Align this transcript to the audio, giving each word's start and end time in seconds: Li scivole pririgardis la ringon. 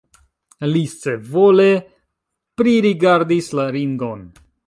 Li 0.69 0.79
scivole 0.93 1.67
pririgardis 2.61 3.53
la 3.61 3.67
ringon. 3.79 4.27